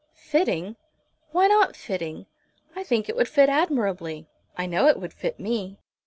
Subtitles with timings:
[0.15, 0.77] "Fitting!
[1.31, 2.25] Why not fitting?
[2.75, 4.25] I think it would fit admirably.
[4.57, 5.77] I know it would fit me."